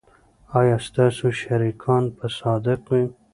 ایا 0.59 0.77
ستاسو 0.87 1.25
شریکان 1.41 2.03
به 2.15 2.27
صادق 2.39 2.79
وي؟ 2.91 3.03